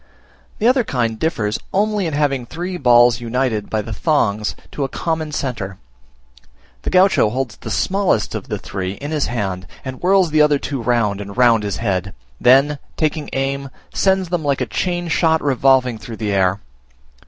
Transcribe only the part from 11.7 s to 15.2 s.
head; then, taking aim, sends them like chain